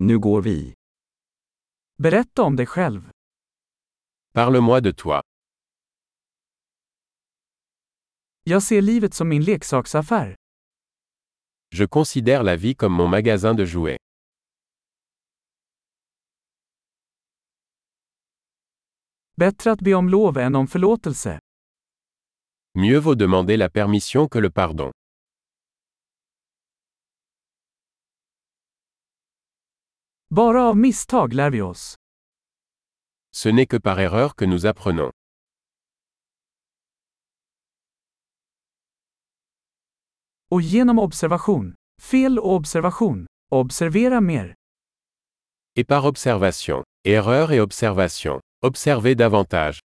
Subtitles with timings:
[0.00, 0.74] Nu går vi.
[2.02, 3.10] Berätta om dig själv.
[4.34, 5.20] Parle-moi de toi.
[8.42, 10.36] Jag ser livet som min leksaksaffär.
[11.76, 13.98] Je considère la vie comme mon magasin de jouets.
[19.36, 21.38] Bättre att be om lov än om förlåtelse.
[22.78, 24.92] Mieux vaut demander la permission que le pardon.
[30.30, 31.94] Bara av misstag lär vi oss.
[33.30, 35.12] Ce n'est que par erreur que nous apprenons.
[40.50, 41.74] Och genom observation.
[42.02, 43.26] Fel och observation.
[43.50, 44.54] Observera mer.
[45.76, 46.84] Et par observation.
[47.04, 48.40] Erreur et observation.
[48.62, 49.80] Observez davantage.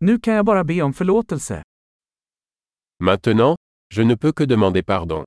[0.00, 1.62] Nu kan jag bara be om förlåtelse.
[2.98, 3.56] Maintenant,
[3.88, 5.24] je ne peux que demander pardon.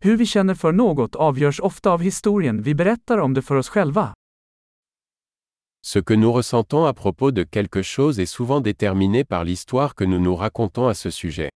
[0.00, 3.68] Hur vi känner för något avgörs ofta av historien vi berättar om det för oss
[3.68, 4.14] själva.
[5.82, 10.04] Ce que nous ressentons à propos de quelque chose est souvent déterminé par l'histoire que
[10.04, 11.50] nous nous racontons à ce sujet.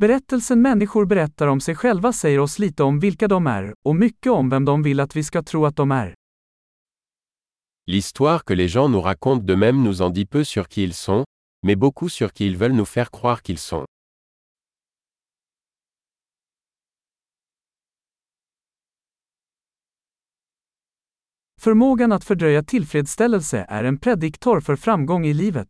[0.00, 4.32] Berättelsen människor berättar om sig själva säger oss lite om vilka de är, och mycket
[4.32, 6.14] om vem de vill att vi ska tro att de är.
[7.90, 11.24] L'histoire que les gens nous racontent d'eux-mêmes nous en dit peu sur qui ils sont,
[11.66, 13.86] mais beaucoup sur qui ils veulent nous faire croire qu'ils sont.
[21.60, 25.68] Förmågan att fördröja tillfredsställelse är en prediktor för framgång i livet.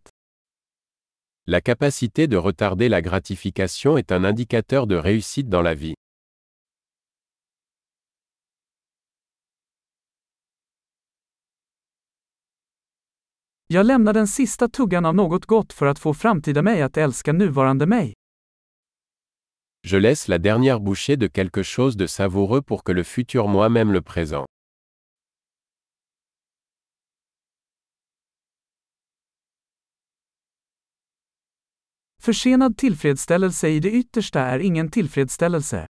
[1.50, 5.94] La capacité de retarder la gratification est un indicateur de réussite dans la vie.
[13.66, 17.32] Jag lämnar den sista tuggan av något gott för att få framtida mig att älska
[17.32, 18.12] nuvarande mig.
[19.82, 23.92] Je laisse la dernière bouchée de quelque chose de savoureux pour que le futur moi-même
[23.92, 24.44] le présent.
[32.28, 35.86] Försenad tillfredsställelse i det yttersta är ingen tillfredsställelse.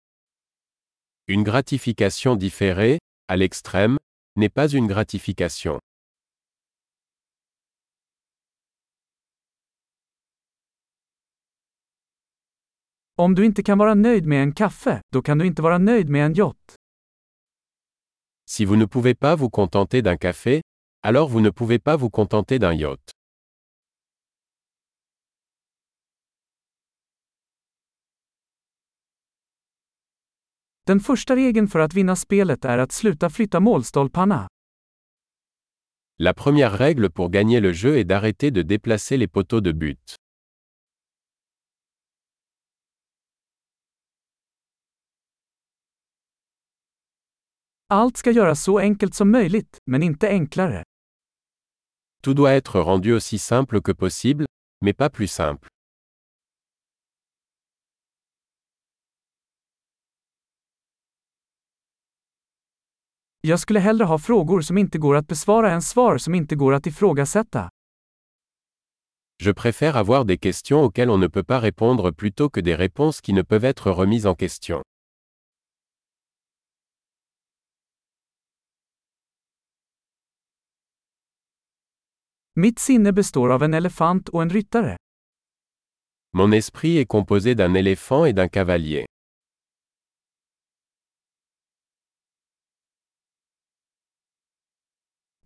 [1.28, 3.98] Une gratification différée, à l'extrême,
[4.40, 5.80] n'est pas une gratification.
[13.18, 16.10] Om du inte kan vara nöjd med en kaffe, då kan du inte vara nöjd
[16.10, 16.76] med en yacht.
[18.50, 20.62] Si vous ne pouvez pas vous contenter d'un café,
[21.02, 23.23] alors vous ne pouvez pas vous contenter d'un yacht.
[30.86, 34.48] Den första regeln för att vinna spelet är att sluta flytta målstolparna.
[36.20, 40.16] La première règle pour gagner le jeu est d'arrêter de déplacer les poteaux de but.
[47.90, 50.84] Allt ska göras så enkelt som möjligt, men inte enklare.
[52.24, 54.46] Tout doit être rendu aussi simple que possible,
[54.82, 55.73] mais pas plus simple.
[63.48, 66.74] Jag skulle hellre ha frågor som inte går att besvara än svar som inte går
[66.74, 67.70] att ifrågasätta.
[69.44, 73.22] Je préfère avoir des questions auxquelles on ne peut pas répondre plutôt que des réponses
[73.22, 74.82] qui ne peuvent être remises en question.
[82.56, 84.98] Mitt sinne består av en elefant och en ryttare.
[86.34, 89.06] Mon esprit est composé d'un éléphant et d'un cavalier.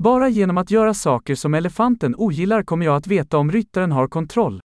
[0.04, 4.08] Bara genom att göra saker som elefanten ogillar kommer jag att veta om ryttaren har
[4.08, 4.60] kontroll.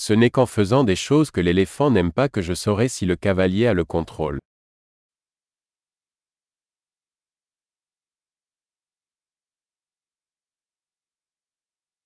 [0.00, 3.16] Ce n'est qu'en faisant des choses que l'éléphant n'aime pas que je saurai si le
[3.16, 4.38] cavalier a le contrôle.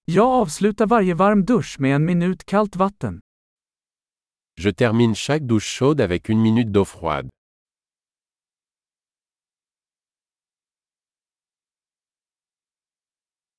[0.05, 3.21] Jag avslutar varje varm dusch med en minut kallt vatten.
[4.61, 7.29] Je termine chaque douche chaude avec une minute d'eau froide.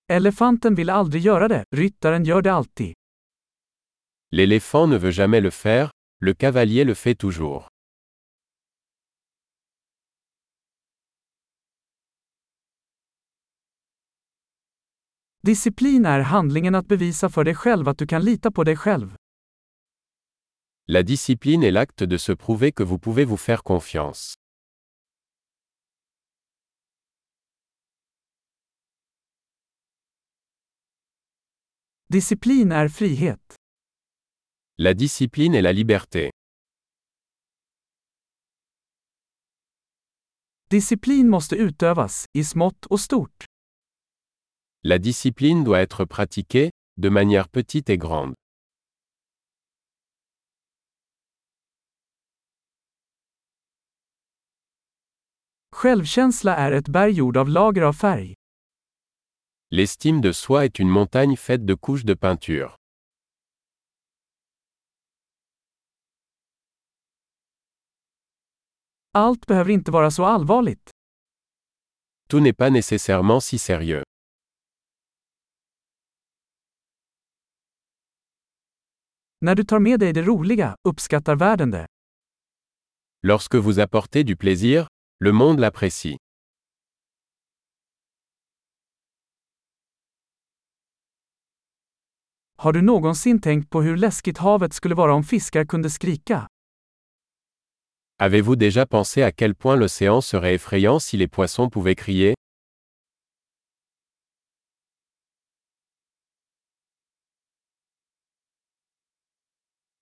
[0.10, 2.94] Elefanten vill aldrig göra det, ryttaren gör det alltid.
[4.32, 7.68] L'éléphant ne veut jamais le faire, le cavalier le fait toujours.
[15.42, 19.16] Disciplin är handlingen att bevisa för dig själv att du kan lita på dig själv.
[20.88, 24.36] La discipline est l'acte de se prouver que vous pouvez vous faire confiance.
[32.10, 33.56] Disciplin är frihet.
[34.78, 36.30] La discipline est la liberté.
[40.70, 43.46] Disciplin måste utövas, i smått och stort.
[44.84, 48.36] La discipline doit être pratiquée, de manière petite et grande.
[55.72, 58.34] Självkänsla är ett berg gjord av lager av färg.
[59.72, 62.78] L'estime de soi est une montagne faite de couches de peinture.
[69.14, 70.90] Allt behöver inte vara så allvarligt.
[72.30, 74.04] Tout n'est pas nécessairement si sérieux.
[79.42, 81.86] När du tar med dig det roliga, uppskattar världen det.
[83.24, 84.88] Lorsque vous apportez du plaisir,
[85.20, 86.18] le monde l'apprécie.
[92.62, 96.48] Har du någonsin tänkt på hur läskigt havet skulle vara om fiskar kunde skrika?
[98.20, 102.34] Avez-vous déjà pensé à quel point l'océan serait effrayant si les poissons pouvaient crier?